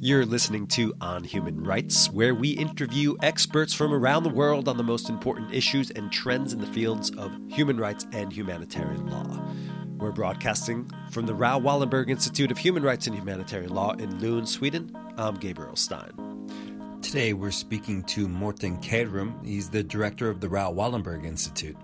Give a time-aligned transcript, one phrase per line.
[0.00, 4.76] You're listening to On Human Rights, where we interview experts from around the world on
[4.76, 9.44] the most important issues and trends in the fields of human rights and humanitarian law.
[9.96, 14.48] We're broadcasting from the Raoul Wallenberg Institute of Human Rights and Humanitarian Law in Lund,
[14.48, 14.96] Sweden.
[15.16, 16.12] I'm Gabriel Stein.
[17.02, 19.44] Today we're speaking to Morten Kjærum.
[19.44, 21.76] He's the director of the Raoul Wallenberg Institute.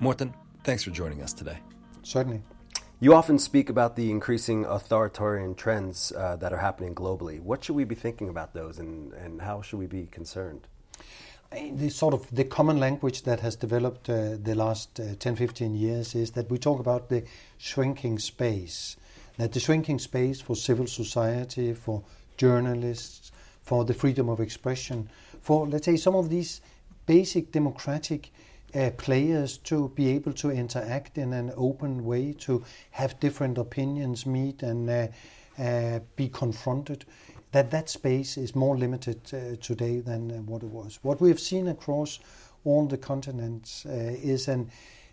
[0.00, 0.32] Morten,
[0.64, 1.58] thanks for joining us today.
[2.02, 2.42] Certainly.
[3.00, 7.40] You often speak about the increasing authoritarian trends uh, that are happening globally.
[7.40, 10.66] What should we be thinking about those, and, and how should we be concerned?
[11.52, 15.76] The sort of the common language that has developed uh, the last uh, 10, 15
[15.76, 17.22] years is that we talk about the
[17.56, 18.96] shrinking space.
[19.36, 22.02] That the shrinking space for civil society, for
[22.36, 23.30] journalists,
[23.62, 25.08] for the freedom of expression,
[25.40, 26.60] for let's say some of these
[27.06, 28.32] basic democratic
[28.74, 34.26] uh, players to be able to interact in an open way, to have different opinions
[34.26, 35.06] meet and uh,
[35.58, 37.04] uh, be confronted.
[37.52, 40.98] That that space is more limited uh, today than uh, what it was.
[41.02, 42.20] What we have seen across
[42.64, 43.90] all the continents uh,
[44.22, 44.70] is an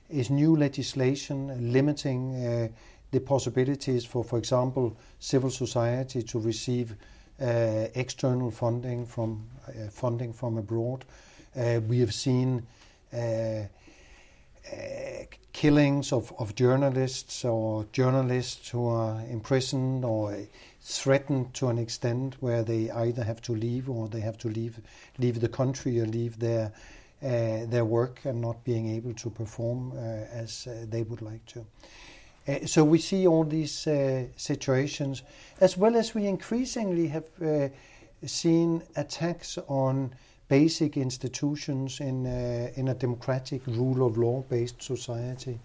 [0.09, 2.71] is new legislation limiting
[3.09, 6.95] the possibilities for, for example, civil society to receive
[7.39, 9.43] external funding from
[9.89, 11.05] funding from abroad.
[11.87, 12.61] we have seen
[15.53, 20.37] killings of, of journalists or journalists who are imprisoned or
[20.81, 24.79] threatened to an extent where they either have to leave or they have to leave
[25.17, 26.71] leave the country or leave their
[27.23, 30.01] uh, their work and not being able to perform uh,
[30.43, 31.65] as uh, they would like to.
[32.47, 33.87] Uh, so we see all these
[34.35, 35.23] situations,
[35.61, 37.25] as well as we increasingly have
[38.25, 40.13] seen attacks on
[40.47, 45.59] basic institutions in uh, in a democratic rule of law based society.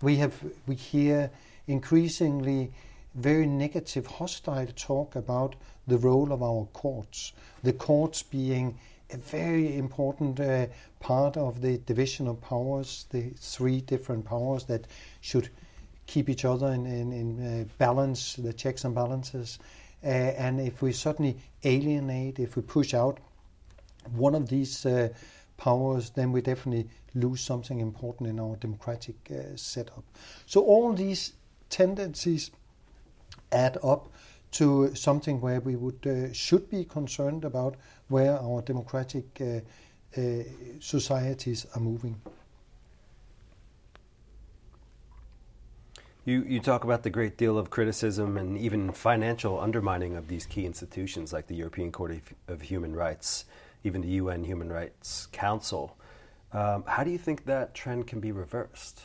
[0.00, 0.34] We have
[0.66, 1.30] we hear
[1.66, 2.70] increasingly
[3.14, 5.54] very negative, hostile talk about
[5.86, 7.32] the role of our courts.
[7.62, 8.78] The courts being
[9.10, 10.66] a very important uh,
[11.00, 14.86] part of the division of powers, the three different powers that
[15.20, 15.50] should
[16.06, 19.58] keep each other in, in, in uh, balance, the checks and balances.
[20.04, 23.18] Uh, and if we suddenly alienate, if we push out
[24.14, 25.08] one of these uh,
[25.56, 30.04] powers, then we definitely lose something important in our democratic uh, setup.
[30.46, 31.34] So all these
[31.70, 32.50] tendencies
[33.52, 34.08] add up
[34.52, 37.76] to something where we would uh, should be concerned about
[38.08, 39.60] where our democratic uh,
[40.20, 40.42] uh,
[40.80, 42.20] societies are moving.
[46.24, 50.46] You, you talk about the great deal of criticism and even financial undermining of these
[50.46, 53.44] key institutions like the European Court of Human Rights
[53.84, 55.96] even the UN Human Rights Council.
[56.52, 59.02] Um, how do you think that trend can be reversed?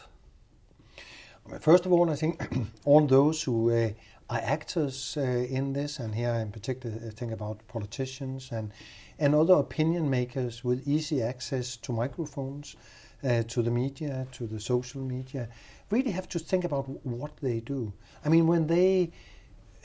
[1.61, 2.41] First of all, I think
[2.85, 3.89] all those who uh,
[4.29, 8.71] are actors uh, in this, and here I in particular uh, think about politicians and,
[9.17, 12.75] and other opinion makers with easy access to microphones,
[13.23, 15.47] uh, to the media, to the social media,
[15.89, 17.93] really have to think about what they do.
[18.25, 19.11] I mean, when they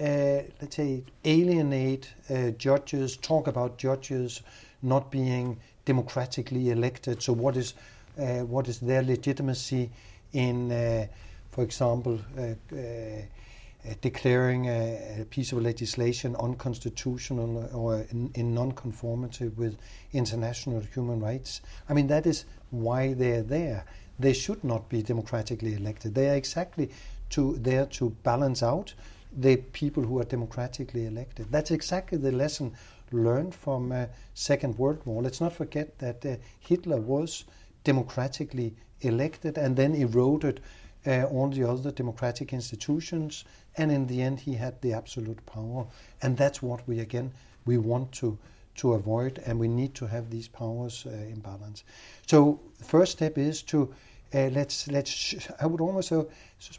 [0.00, 4.42] uh, let's say, alienate uh, judges, talk about judges
[4.82, 7.22] not being democratically elected.
[7.22, 7.74] So, what is
[8.18, 9.90] uh, what is their legitimacy
[10.32, 11.06] in, uh,
[11.50, 12.42] for example, uh,
[12.76, 19.76] uh, declaring a, a, piece of legislation unconstitutional or in, in non-conformity with
[20.12, 21.62] international human rights?
[21.88, 23.84] I mean, that is why they're there.
[24.18, 26.14] They should not be democratically elected.
[26.14, 26.90] They are exactly
[27.30, 28.94] to there to balance out
[29.34, 31.50] the people who are democratically elected.
[31.50, 32.74] That's exactly the lesson
[33.12, 35.22] learned from uh, Second World War.
[35.22, 37.44] Let's not forget that uh, Hitler was
[37.84, 40.60] democratically elected and then eroded
[41.06, 43.44] uh, all the other democratic institutions,
[43.76, 45.86] and in the end he had the absolute power.
[46.22, 47.32] And that's what we again
[47.64, 48.38] we want to
[48.74, 51.84] to avoid, and we need to have these powers uh, in balance.
[52.26, 53.92] So the first step is to
[54.34, 56.24] uh, let's let's I would almost uh,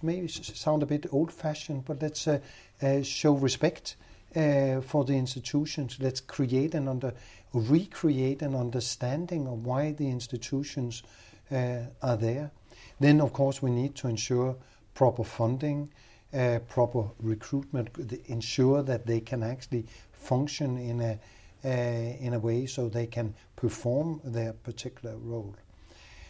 [0.02, 2.40] maybe sound a bit old-fashioned, but let's uh,
[2.82, 3.96] uh show respect
[4.36, 5.98] uh, for the institutions.
[6.00, 7.14] Let's create and under
[7.54, 11.04] recreate an understanding of why the institutions
[11.52, 12.52] uh, are there.
[13.00, 14.56] Then, of course, we need to ensure
[14.96, 15.90] proper funding,
[16.68, 17.90] proper recruitment,
[18.26, 21.20] ensure that they can actually function in a
[21.64, 25.56] in a way so they can perform their particular role.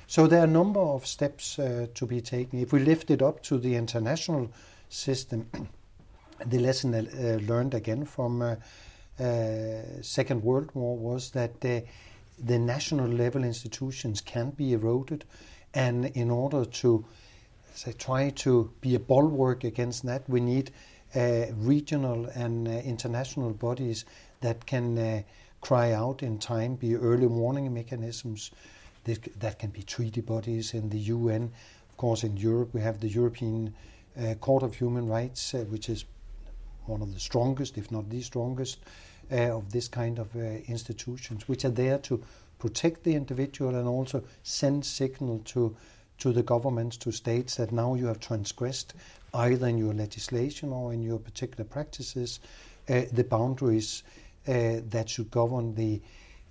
[0.08, 2.60] So there are a number of steps uh, to be taken.
[2.60, 4.52] If we lift it up to the international
[4.90, 5.50] system,
[6.46, 8.56] the lesson uh, learned again from uh,
[9.20, 11.84] uh, Second World War was that the
[12.40, 15.26] national level institutions can be eroded,
[15.74, 17.06] and in order to
[17.98, 20.72] try to be a bulwark against that, we need
[21.16, 24.06] uh, regional and uh, international bodies
[24.42, 25.22] that can uh,
[25.62, 28.52] cry out in time, be early warning mechanisms.
[29.06, 31.52] That can be treaty bodies in the UN.
[31.90, 33.74] Of course, in Europe, we have the European
[34.18, 36.06] uh, Court of Human Rights, uh, which is
[36.86, 38.80] one of the strongest, if not the strongest,
[39.32, 42.22] uh, of this kind of institutions, which are there to
[42.60, 45.76] protect the individual and also send signal to
[46.20, 48.94] to the governments, to states that now you have transgressed
[49.34, 52.40] either in your legislation or in your particular practices
[52.90, 54.04] uh, the boundaries
[54.48, 56.02] uh, that should govern the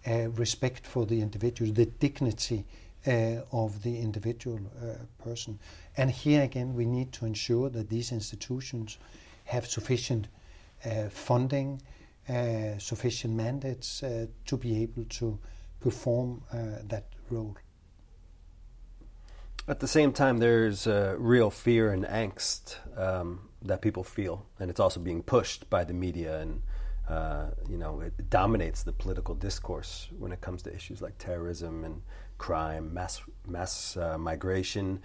[0.07, 2.65] uh, respect for the individual, the dignity
[3.07, 5.59] uh, of the individual uh, person.
[5.97, 8.99] And here again, we need to ensure that these institutions
[9.53, 10.29] have sufficient
[10.85, 11.81] uh, funding,
[12.79, 14.03] sufficient mandates
[14.47, 15.39] to be able to
[15.81, 16.43] perform
[16.89, 17.57] that role.
[19.69, 24.71] At the same time, there's uh, real fear and angst um, that people feel, and
[24.71, 26.63] it's also being pushed by the media, and
[27.09, 31.85] uh, you know it dominates the political discourse when it comes to issues like terrorism
[31.85, 32.03] and
[32.39, 35.01] crime, mass mass uh, migration,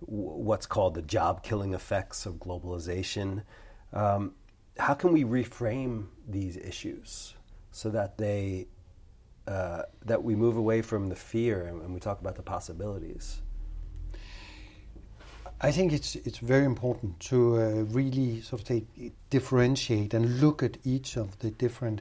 [0.00, 3.42] w- what's called the job-killing effects of globalization.
[3.92, 4.32] Um,
[4.78, 7.34] how can we reframe these issues
[7.72, 8.66] so that they
[9.46, 13.40] uh, that we move away from the fear and, and we talk about the possibilities?
[15.60, 20.62] I think it's it's very important to uh, really sort of take, differentiate and look
[20.62, 22.00] at each of the different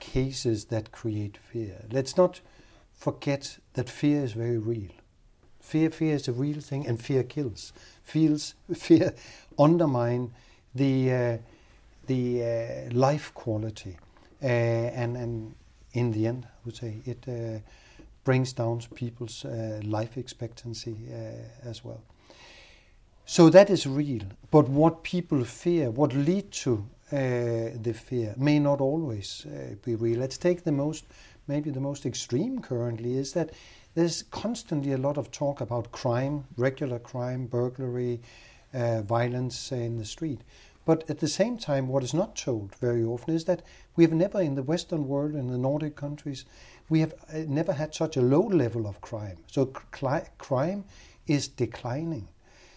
[0.00, 1.84] cases that create fear.
[1.92, 2.40] Let's not
[2.92, 4.90] forget that fear is very real.
[5.60, 7.72] Fear, fear is a real thing, and fear kills.
[8.02, 9.14] Feels fear
[9.58, 10.32] undermine
[10.74, 11.38] the uh,
[12.06, 13.96] the uh, life quality,
[14.42, 15.54] uh, and and
[15.92, 17.62] in the end, I would say it
[18.24, 19.44] brings down people's
[19.82, 20.96] life expectancy
[21.64, 22.00] as well.
[23.30, 24.24] So that is real.
[24.50, 27.16] But what people fear, what lead to uh,
[27.80, 30.18] the fear, may not always uh, be real.
[30.18, 31.04] Let's take the most,
[31.46, 33.50] maybe the most extreme currently is that
[33.94, 38.20] there's constantly a lot of talk about crime, regular crime, burglary,
[38.74, 40.40] uh, violence in the street.
[40.86, 43.62] But at the same time, what is not told very often is that
[43.96, 46.44] we have never, in the Western world, in the Nordic countries,
[46.88, 49.36] we have uh, never had such a low level of crime.
[49.46, 50.84] So crime
[51.26, 52.28] is declining.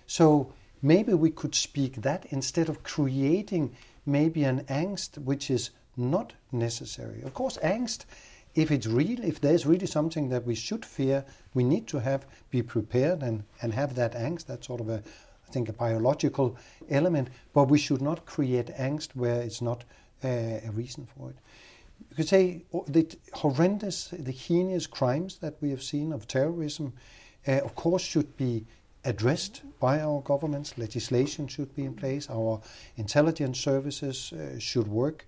[0.05, 0.51] So
[0.81, 3.75] maybe we could speak that instead of creating
[4.05, 7.21] maybe an angst which is not necessary.
[7.23, 8.05] Of course, angst,
[8.53, 12.25] if it's real, if there's really something that we should fear, we need to have
[12.51, 14.45] be prepared and, and have that angst.
[14.45, 15.01] that sort of a,
[15.53, 16.57] think, a biological
[16.89, 17.29] element.
[17.53, 19.83] But we should not create angst where it's not
[20.23, 21.37] uh, a reason for it.
[22.09, 26.93] You could say oh, the horrendous, the heinous crimes that we have seen of terrorism,
[27.47, 28.65] uh, of course, should be
[29.05, 30.77] addressed by our governments.
[30.77, 32.29] Legislation should be in place.
[32.29, 32.61] Our
[32.97, 35.25] intelligence services uh, should work.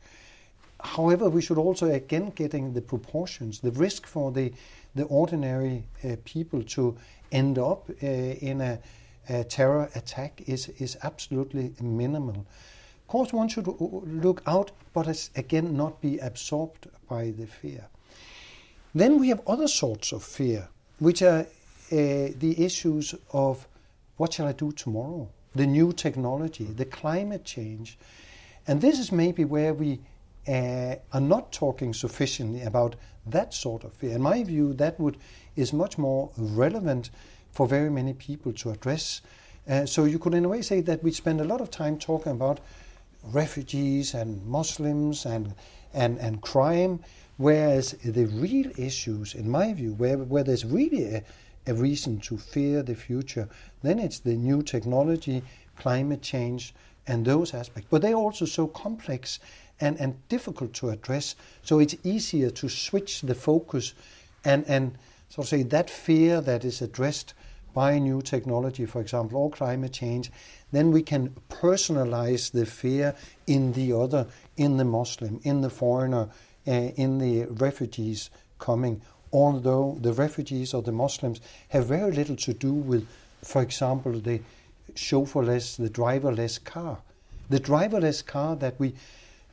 [0.80, 4.54] However, we should also again getting the proportions, the risk for the
[4.96, 6.96] the ordinary uh, people to
[7.32, 8.80] end up uh, in a,
[9.30, 12.46] a, terror attack is is absolutely minimal.
[13.04, 17.86] Of course, one should look out, but again not be absorbed by the fear.
[18.96, 20.70] Then we have other sorts of fear,
[21.00, 21.46] which are uh,
[21.92, 23.68] the issues of
[24.18, 27.98] what shall I do tomorrow, the new technology, the climate change.
[28.68, 30.00] And this is maybe where we
[30.48, 32.96] uh, are not talking sufficiently about
[33.26, 34.16] that sort of fear.
[34.16, 35.18] In my view, that would
[35.56, 37.10] is much more relevant
[37.56, 39.22] for very many people to address.
[39.68, 41.98] Uh, so you could, in a way, say that we spend a lot of time
[41.98, 42.60] talking about
[43.24, 45.56] refugees and Muslims and
[45.94, 47.00] and and crime,
[47.38, 51.24] whereas the real issues, in my view, where where there's really a,
[51.68, 53.48] a reason to fear the future.
[53.82, 55.42] Then it's the new technology,
[55.78, 56.74] climate change,
[57.08, 57.88] and those aspects.
[57.90, 59.40] But they're also so complex
[59.80, 61.36] and, and difficult to address.
[61.64, 63.94] So it's easier to switch the focus
[64.44, 64.98] and, and
[65.30, 67.34] so say that fear that is addressed
[67.74, 70.32] by new technology, for example, or climate change,
[70.72, 73.14] then we can personalize the fear
[73.46, 76.30] in the other, in the Muslim, in the foreigner,
[76.68, 78.30] uh, in the refugees
[78.60, 79.02] coming,
[79.34, 83.06] although the refugees or the Muslims have very little to do with,
[83.44, 84.40] for example, the
[84.96, 87.00] chauffeurless, the driverless car.
[87.50, 88.94] The driverless car that we,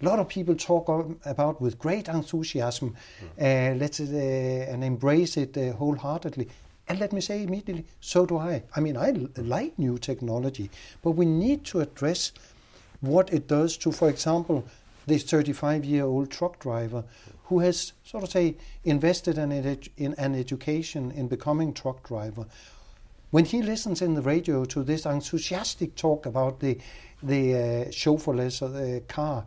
[0.02, 0.88] a lot of people talk
[1.24, 2.94] about with great enthusiasm,
[3.38, 3.72] mm.
[3.72, 6.48] uh, let's uh, and embrace it uh, wholeheartedly.
[6.88, 8.64] And let me say immediately, so do I.
[8.74, 10.70] I mean, I like new technology,
[11.02, 12.32] but we need to address
[13.00, 14.64] what it does to, for example,
[15.06, 17.04] this 35 year old truck driver
[17.44, 19.52] who has sort of say invested in,
[19.96, 22.46] in an education in becoming truck driver
[23.32, 26.76] When he listens in the radio to this enthusiastic talk about the
[27.22, 29.46] the uh, chauffeurless uh, car,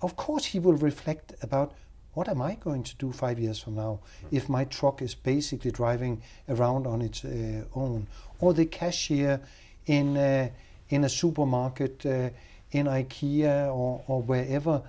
[0.00, 1.72] of course he will reflect about
[2.14, 4.00] what am I going to do five years from now
[4.32, 8.06] if my truck is basically driving around on its uh, own,
[8.40, 9.40] or the cashier
[9.86, 10.48] in uh,
[10.88, 12.30] in a supermarket, uh,
[12.72, 14.82] in IKEA or, or wherever,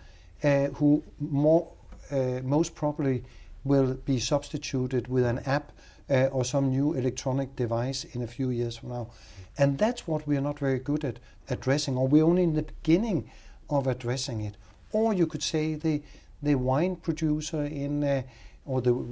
[0.43, 1.67] uh, who more
[2.11, 3.23] uh, most probably
[3.63, 5.71] will be substituted with an app
[6.09, 9.07] uh, or some new electronic device in a few years from now.
[9.57, 12.63] And that's what we are not very good at addressing, or we're only in the
[12.63, 13.29] beginning
[13.69, 14.55] of addressing it.
[14.91, 16.01] Or you could say the
[16.41, 18.23] the wine producer in uh,
[18.65, 19.05] or the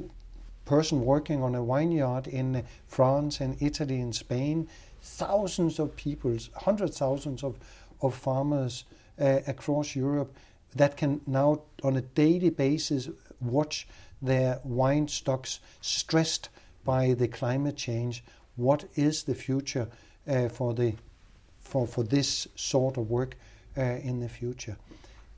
[0.65, 4.67] person working on a vineyard in France and Italy and Spain,
[5.01, 7.57] thousands of people, hundreds thousands of,
[8.01, 8.83] of farmers
[9.19, 10.35] uh, across Europe
[10.75, 13.87] that can now on a daily basis watch
[14.21, 16.49] their wine stocks stressed
[16.83, 18.23] by the climate change.
[18.55, 19.87] What is the future
[20.27, 20.93] uh, for the
[21.61, 23.35] for for this sort of work
[23.77, 24.77] uh, in the future?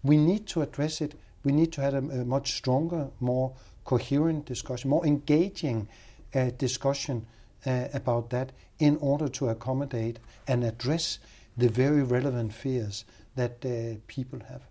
[0.03, 1.15] We need to address it.
[1.43, 3.53] We need to have a, a much stronger, more
[3.83, 5.87] coherent discussion, more engaging
[6.35, 7.25] uh, discussion
[7.65, 11.19] uh, about that in order to accommodate and address
[11.57, 14.61] the very relevant fears that uh, people have.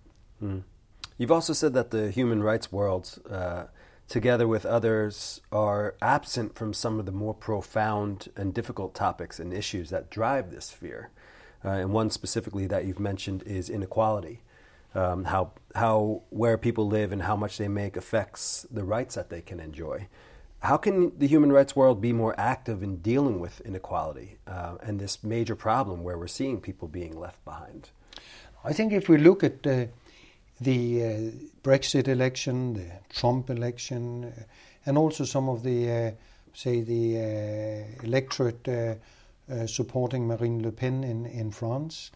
[0.43, 0.63] Mm.
[1.19, 3.65] You've also said that the human rights world, uh,
[4.09, 9.53] together with others, are absent from some of the more profound and difficult topics and
[9.53, 11.11] issues that drive this fear.
[11.65, 14.43] Uh, and one specifically that you've mentioned is inequality.
[14.95, 19.29] Um, how how where people live and how much they make affects the rights that
[19.31, 20.09] they can enjoy.
[20.61, 24.99] How can the human rights world be more active in dealing with inequality uh, and
[24.99, 27.91] this major problem where we're seeing people being left behind?
[28.65, 29.87] I think if we look at uh,
[30.61, 31.09] the uh,
[31.63, 34.43] Brexit election, the Trump election, uh,
[34.85, 36.11] and also some of the, uh,
[36.55, 38.99] say, the uh, electorate
[39.67, 42.11] supporting Marine Le Pen in, in France.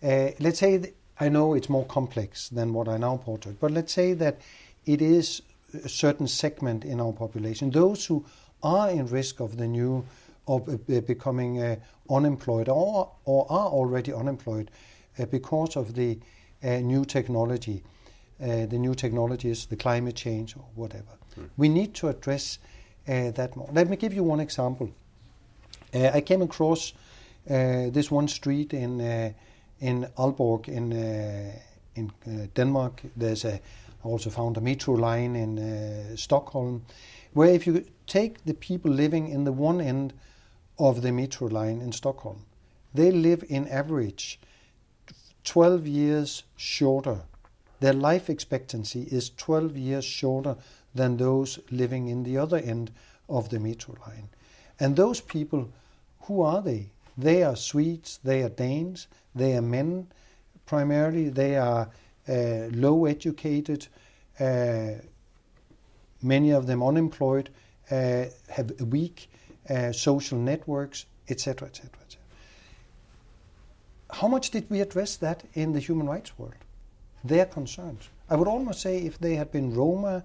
[0.00, 4.14] let's say, I know it's more complex than what I now portray, but let's say
[4.14, 4.40] that
[4.86, 5.42] it is
[5.84, 8.24] a certain segment in our population, those who
[8.62, 10.04] are in risk of the new,
[10.46, 11.78] of becoming
[12.10, 14.70] unemployed or, or are already unemployed
[15.30, 16.18] because of the
[16.62, 17.82] uh, new technology,
[18.40, 21.18] uh, the new technologies, the climate change, or whatever.
[21.38, 21.48] Mm.
[21.56, 22.58] We need to address
[23.08, 23.68] uh, that more.
[23.72, 24.90] Let me give you one example.
[25.94, 26.94] I came across
[27.44, 29.34] this one street in
[29.82, 30.92] in Aalborg in
[31.94, 32.10] in
[32.54, 33.02] Denmark.
[33.16, 33.44] There's
[34.02, 36.82] also found a metro line in uh, Stockholm,
[37.32, 40.12] where if you take the people living in the one end
[40.78, 42.44] of the metro line in Stockholm,
[42.94, 44.38] they live in average
[45.44, 47.20] 12 years shorter.
[47.80, 50.56] Their life expectancy is 12 years shorter
[50.94, 52.90] than those living in the other end
[53.28, 54.28] of the metro line.
[54.78, 55.68] And those people,
[56.22, 56.90] who are they?
[57.16, 60.08] They are Swedes, they are Danes, they are men
[60.66, 61.88] primarily, they are
[62.28, 63.88] uh, low educated,
[64.38, 64.92] uh,
[66.22, 67.50] many of them unemployed,
[67.90, 69.28] uh, have weak
[69.92, 72.20] social networks, etc., etc etc.
[74.12, 76.54] how much did we address that in the human rights world?
[77.24, 78.08] Their concerns.
[78.28, 80.24] I would almost say if they had been Roma,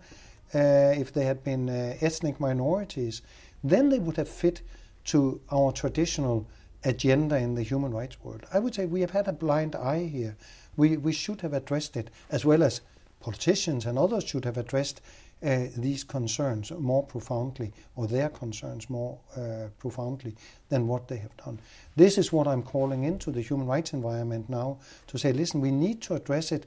[0.53, 3.21] uh, if they had been uh, ethnic minorities,
[3.63, 4.61] then they would have fit
[5.05, 6.45] to our traditional
[6.83, 8.45] agenda in the human rights world.
[8.53, 10.35] I would say we have had a blind eye here.
[10.75, 12.81] We, we should have addressed it, as well as
[13.19, 15.01] politicians and others should have addressed
[15.43, 20.35] uh, these concerns more profoundly, or their concerns more uh, profoundly
[20.69, 21.59] than what they have done.
[21.95, 25.71] This is what I'm calling into the human rights environment now to say, listen, we
[25.71, 26.65] need to address it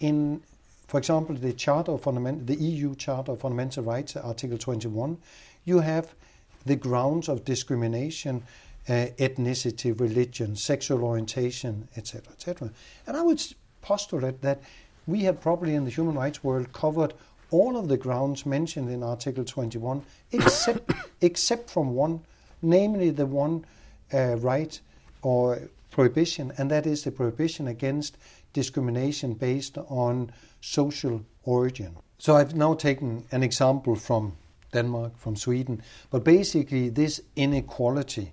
[0.00, 0.42] in,
[0.88, 5.18] for example, the Charter of Fundament- the EU Charter of Fundamental Rights, Article 21.
[5.64, 6.14] You have
[6.64, 8.42] the grounds of discrimination.
[8.88, 12.70] Uh, ethnicity, religion, sexual orientation, etc., etc.
[13.08, 13.42] And I would
[13.82, 14.60] postulate that
[15.08, 17.12] we have probably in the human rights world covered
[17.50, 20.02] all of the grounds mentioned in Article 21,
[20.32, 22.20] except, except from one,
[22.62, 23.64] namely the one
[24.12, 24.80] uh, right
[25.22, 28.16] or prohibition, and that is the prohibition against
[28.52, 31.96] discrimination based on social origin.
[32.18, 34.32] So I've now taken an example from
[34.72, 38.32] Denmark, from Sweden, but basically this inequality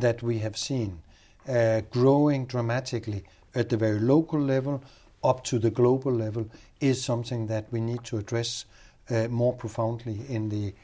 [0.00, 1.00] that we have seen
[1.48, 3.24] uh, growing dramatically
[3.54, 4.82] at the very local level
[5.24, 6.46] up to the global level
[6.80, 8.64] is something that we need to address
[9.10, 10.74] uh, more profoundly in the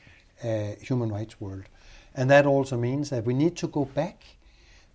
[0.42, 1.64] uh, human rights world.
[2.14, 4.25] And that also means that we need to go back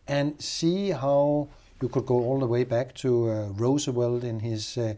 [0.08, 1.48] and see how
[1.82, 4.94] you could go all the way back to uh, Roosevelt in his uh,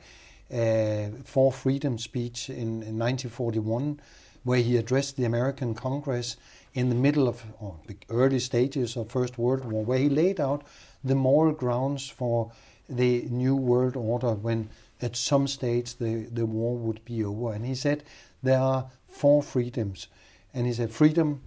[0.54, 4.00] uh, Four Freedom speech in, in 1941,
[4.44, 6.38] where he addressed the American Congress
[6.74, 7.44] in the middle of
[7.88, 10.64] the early stages of First World War, where he laid out
[11.04, 12.52] the moral grounds for
[12.88, 14.70] the new world order when
[15.02, 17.54] at some stage the, the war would be over.
[17.54, 18.04] And he said
[18.44, 20.08] there are four freedoms.
[20.54, 21.42] And he said freedom,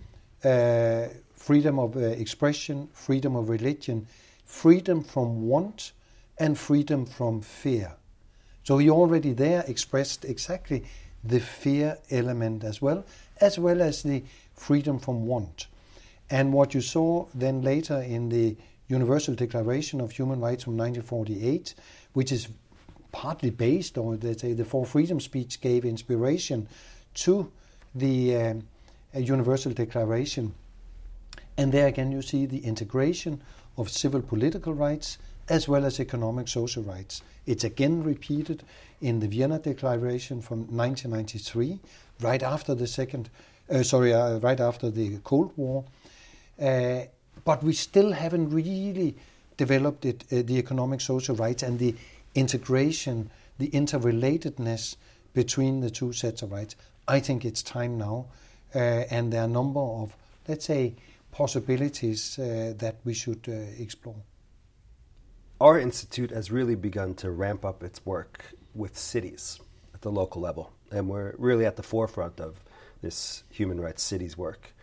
[0.45, 4.07] uh, freedom of uh, expression, freedom of religion,
[4.45, 5.93] freedom from want,
[6.39, 7.93] and freedom from fear.
[8.65, 10.85] So he already there expressed exactly
[11.25, 13.05] the fear element as well,
[13.41, 14.23] as well as the
[14.55, 15.67] freedom from want.
[16.31, 18.57] And what you saw then later in the
[18.89, 21.75] Universal Declaration of Human Rights from 1948,
[22.13, 22.49] which is
[23.13, 26.69] partly based on, let's say, the Four Freedoms speech gave inspiration
[27.15, 27.51] to
[27.95, 28.69] the um,
[29.15, 30.55] Universal Declaration.
[31.57, 33.43] And there again, you see the integration
[33.77, 35.19] of civil political rights
[35.53, 37.21] as well as economic social rights.
[37.45, 38.63] It's again repeated
[39.03, 41.79] in the Vienna Declaration from 1993,
[42.21, 43.29] right after the second,
[43.69, 45.85] uh, sorry, uh, right after the Cold War.
[46.59, 47.01] Uh,
[47.45, 49.15] but we still haven't really
[49.59, 51.95] developed it, uh, the economic social rights and the
[52.35, 54.97] integration, the interrelatedness
[55.35, 56.77] between the two sets of rights.
[57.07, 58.25] I think it's time now,
[58.75, 58.79] uh,
[59.11, 60.17] and there are a number of,
[60.49, 60.95] let's say,
[61.31, 63.47] possibilities uh, that we should
[63.79, 64.17] explore
[65.63, 69.61] our institute has really begun to ramp up its work with cities
[69.95, 72.57] at the local level, and we're really at the forefront of
[73.01, 74.75] this human rights cities work.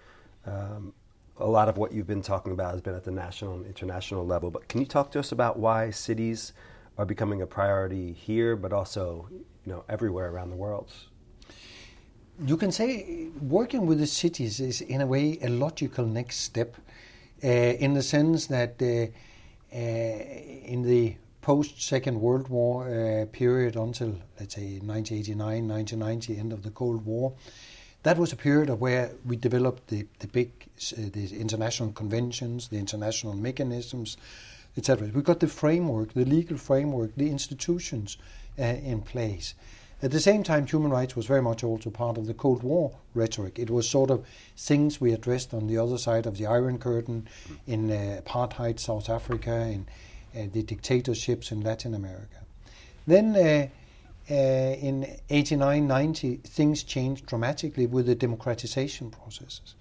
[0.45, 0.93] Um,
[1.37, 4.25] a lot of what you've been talking about has been at the national and international
[4.25, 6.53] level, but can you talk to us about why cities
[6.97, 10.93] are becoming a priority here, but also you know everywhere around the world?
[12.45, 16.77] You can say working with the cities is, in a way, a logical next step,
[17.43, 18.81] uh, in the sense that.
[18.81, 19.11] Uh,
[19.71, 26.63] in the post Second World War uh, period until, let's say, 1989, 1990, end of
[26.63, 27.33] the Cold War,
[28.03, 30.51] that was a period of where we developed the, the big
[30.93, 34.17] uh, the international conventions, the international mechanisms,
[34.77, 35.09] etc.
[35.13, 38.17] We got the framework, the legal framework, the institutions
[38.57, 39.53] uh, in place.
[40.01, 42.93] At the same time, human rights was very much also part of the Cold War
[43.13, 43.59] rhetoric.
[43.59, 47.27] It was sort of things we addressed on the other side of the Iron Curtain
[47.67, 49.87] in uh, apartheid South Africa and
[50.33, 52.37] uh, the dictatorships in Latin America.
[53.07, 53.67] Then uh,
[54.31, 59.75] uh in 89 90, things changed dramatically with the democratization processes.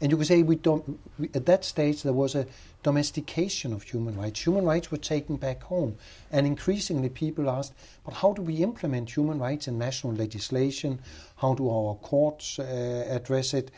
[0.00, 0.98] And you could say we don't.
[1.18, 2.46] We, at that stage, there was a
[2.82, 4.44] domestication of human rights.
[4.44, 5.96] Human rights were taken back home,
[6.30, 7.72] and increasingly people asked,
[8.04, 11.00] "But how do we implement human rights in national legislation?
[11.36, 13.70] How do our courts uh, address it?"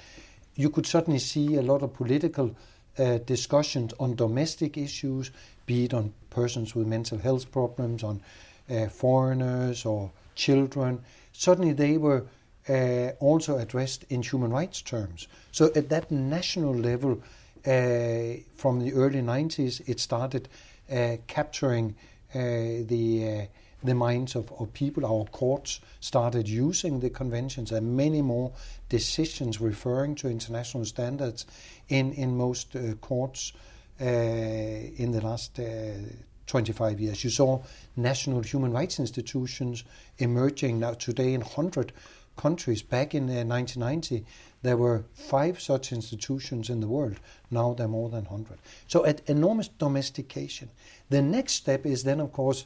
[0.54, 2.56] You could certainly see a lot of political
[2.98, 5.30] uh, discussions on domestic issues,
[5.66, 8.22] be it on persons with mental health problems, on
[8.70, 11.00] uh, foreigners or children.
[11.32, 12.24] Suddenly, they were
[12.68, 15.28] uh, also addressed in human rights terms.
[15.52, 17.22] So at that national level,
[17.66, 20.48] uh, from the early 90s, it started
[20.90, 21.96] uh, capturing
[22.34, 22.38] uh,
[22.86, 23.46] the uh,
[23.84, 25.04] the minds of, of people.
[25.04, 28.52] Our courts started using the conventions, and many more
[28.88, 31.46] decisions referring to international standards
[31.88, 33.52] in in most uh, courts
[33.98, 35.60] in the last.
[36.46, 37.24] 25 years.
[37.24, 37.60] You saw
[37.96, 39.82] national human rights institutions
[40.18, 41.92] emerging now today in 100
[42.36, 42.82] countries.
[42.82, 44.24] Back in uh, 1990,
[44.62, 47.16] there were five such institutions in the world.
[47.50, 48.58] Now there are more than 100.
[48.88, 50.70] So, at enormous domestication.
[51.08, 52.64] The next step is then, of course,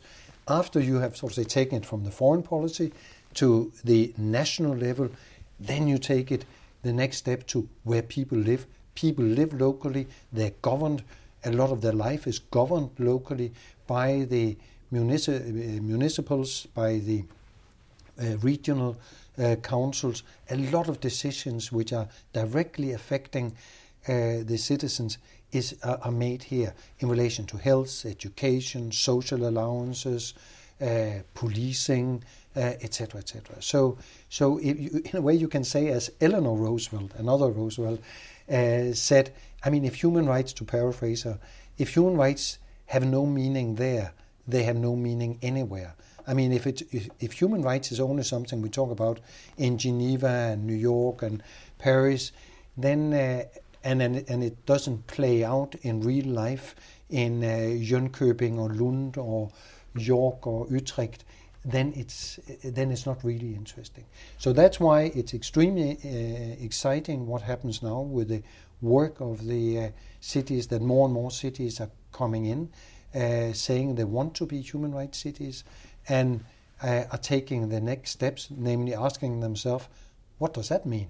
[0.48, 2.92] after you have sort of say, taken it from the foreign policy
[3.34, 5.10] to the national level,
[5.58, 6.44] then you take it
[6.82, 8.66] the next step to where people live.
[8.94, 11.02] People live locally, they're governed,
[11.44, 13.52] a lot of their life is governed locally
[13.86, 14.56] by the
[14.92, 17.24] munici- uh, municipals, by the
[18.20, 18.96] uh, regional
[19.40, 23.52] uh, councils, a lot of decisions which are directly affecting
[24.08, 25.18] uh, the citizens
[25.52, 30.34] is uh, are made here in relation to health, education, social allowances,
[30.80, 32.22] uh, policing,
[32.56, 33.56] etc., uh, etc.
[33.60, 33.98] So,
[34.28, 38.00] so you, in a way, you can say, as Eleanor Roosevelt, another Roosevelt,
[38.50, 39.32] uh, said,
[39.64, 41.38] I mean, if human rights, to paraphrase her,
[41.78, 44.12] if human rights have no meaning there,
[44.48, 45.94] they have no meaning anywhere.
[46.26, 49.20] I mean, if, it, if, if human rights is only something we talk about
[49.56, 51.42] in Geneva and New York and
[51.78, 52.32] Paris,
[52.76, 53.44] then uh,
[53.82, 56.74] and, and and it doesn't play out in real life
[57.08, 57.46] in uh,
[57.82, 59.50] Jönköping or Lund or
[59.94, 61.24] York or Utrecht,
[61.64, 64.04] then it's then it's not really interesting.
[64.38, 68.42] So that's why it's extremely uh, exciting what happens now with the
[68.80, 69.88] work of the uh,
[70.20, 70.68] cities.
[70.68, 72.70] That more and more cities are coming in,
[73.14, 75.64] uh, saying they want to be human rights cities
[76.10, 76.44] and
[76.82, 79.86] uh, are taking the next steps, namely asking themselves,
[80.38, 81.08] what does that mean?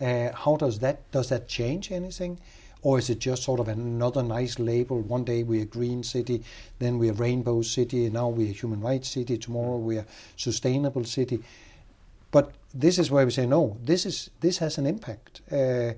[0.00, 2.38] Uh, how does that does that change anything?
[2.82, 5.00] Or is it just sort of another nice label?
[5.00, 6.42] One day we're a green city,
[6.80, 11.04] then we're a rainbow city, now we're a human rights city, tomorrow we're a sustainable
[11.04, 11.38] city.
[12.30, 13.78] But this is where we say no.
[13.82, 15.92] This is this has an impact, uh,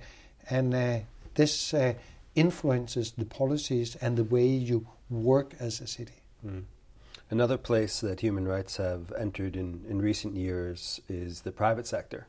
[0.48, 0.98] and uh,
[1.35, 1.94] this uh,
[2.35, 6.20] influences the policies and the way you work as a city.
[6.46, 6.64] Mm.
[7.28, 12.28] Another place that human rights have entered in, in recent years is the private sector.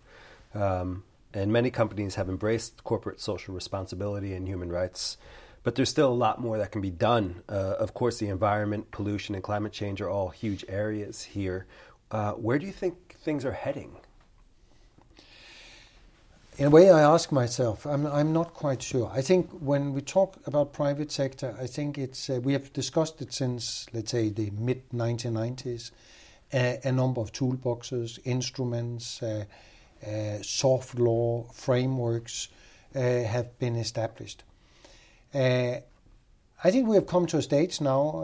[0.55, 5.17] Um, and many companies have embraced corporate social responsibility and human rights,
[5.61, 7.43] but there's still a lot more that can be done.
[7.47, 11.67] Uh, of course, the environment, pollution, and climate change are all huge areas here.
[12.09, 13.97] Uh, where do you think things are heading?
[16.57, 17.85] In a way, I ask myself.
[17.85, 19.11] I'm, I'm not quite sure.
[19.13, 23.21] I think when we talk about private sector, I think it's uh, we have discussed
[23.21, 25.91] it since let's say the mid 1990s.
[26.51, 29.45] Uh, a number of toolboxes, instruments, uh,
[30.03, 32.47] uh, soft law frameworks
[32.95, 34.43] uh, have been established.
[35.35, 35.75] Uh,
[36.63, 38.23] I think we have come to a stage now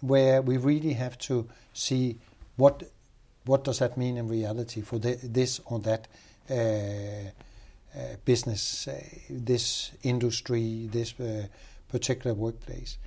[0.00, 2.18] where we really have to see
[2.54, 2.84] what
[3.46, 6.06] what does that mean in reality for the, this or that
[8.24, 11.14] business, uh, this industry, this
[11.88, 12.98] particular workplace.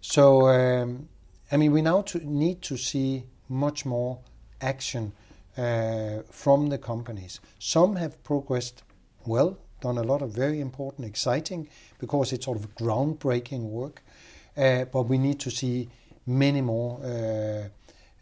[0.00, 1.08] So, um,
[1.52, 4.18] I mean, we now to need to see much more
[4.60, 5.12] action
[5.56, 7.40] uh, from the companies.
[7.58, 8.82] Some have progressed
[9.26, 14.02] well, done a lot of very important, exciting, because it's sort of groundbreaking work.
[14.56, 15.88] Uh, but we need to see
[16.26, 17.68] many more uh,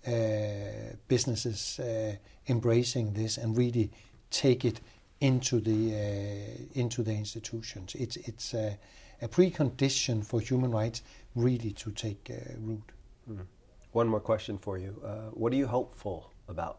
[0.09, 2.15] uh businesses uh,
[2.49, 3.91] embracing this and really
[4.31, 4.81] take it
[5.21, 7.95] into the uh, into the institutions.
[7.95, 8.79] It's it's a,
[9.21, 11.03] a, precondition for human rights
[11.35, 12.83] really to take root.
[13.31, 13.47] Mm.
[13.93, 14.91] One more question for you:
[15.33, 16.79] What are you hopeful about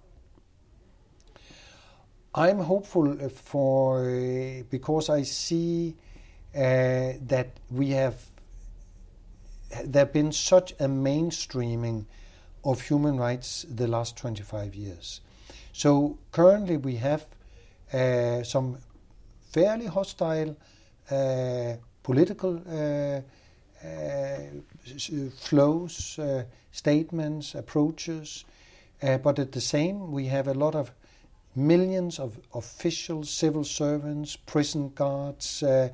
[2.35, 5.95] I'm hopeful for because I see
[6.55, 8.23] uh, that we have
[9.83, 12.05] there have been such a mainstreaming
[12.63, 15.21] of human rights the last 25 years.
[15.73, 17.25] So currently we have
[17.93, 18.77] uh, some
[19.51, 20.55] fairly hostile
[21.11, 21.73] uh,
[22.03, 23.21] political uh
[25.37, 26.19] flows,
[26.71, 28.43] statements, approaches,
[29.01, 30.91] uh, but at the same we have a lot of
[31.55, 35.89] millions of officials, civil servants, prison guards, uh,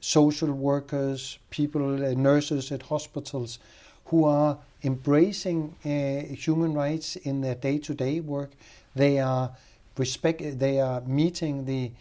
[0.00, 3.58] social workers, people, uh, nurses at hospitals
[4.06, 8.50] who are embracing uh, human rights in their day-to-day work.
[8.94, 9.52] They are
[9.98, 10.58] respect.
[10.58, 11.92] They are meeting the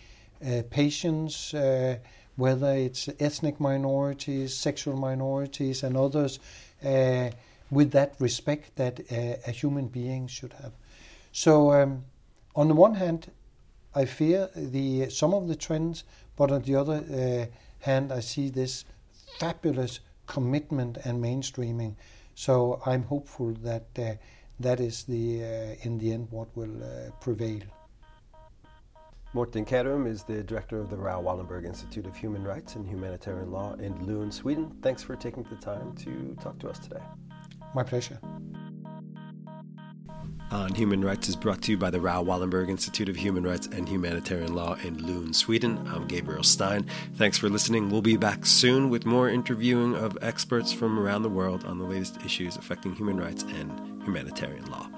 [0.45, 1.97] uh, patients, uh,
[2.35, 6.39] whether it's ethnic minorities, sexual minorities, and others,
[6.83, 7.29] uh,
[7.69, 10.73] with that respect that a human being should have.
[11.31, 11.71] So.
[11.71, 12.05] Um,
[12.55, 13.31] on the one hand,
[13.95, 16.03] I fear the some of the trends,
[16.35, 17.45] but on the other uh,
[17.85, 18.85] hand, I see this
[19.39, 21.95] fabulous commitment and mainstreaming.
[22.35, 24.15] So I'm hopeful that uh,
[24.59, 27.61] that is the uh, in the end what will prevail.
[29.33, 33.49] Morten Kjærum is the director of the Raoul Wallenberg Institute of Human Rights and Humanitarian
[33.49, 34.75] Law in Lund, Sweden.
[34.81, 37.01] Thanks for taking the time to talk to us today.
[37.73, 38.19] My pleasure
[40.51, 43.67] on Human Rights is brought to you by the Raoul Wallenberg Institute of Human Rights
[43.67, 45.87] and Humanitarian Law in Lund, Sweden.
[45.87, 46.85] I'm Gabriel Stein.
[47.15, 47.89] Thanks for listening.
[47.89, 51.85] We'll be back soon with more interviewing of experts from around the world on the
[51.85, 54.89] latest issues affecting human rights and humanitarian law.